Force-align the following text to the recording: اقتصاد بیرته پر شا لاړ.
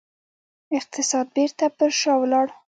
اقتصاد 0.77 1.27
بیرته 1.35 1.65
پر 1.77 1.89
شا 1.99 2.13
لاړ. 2.31 2.47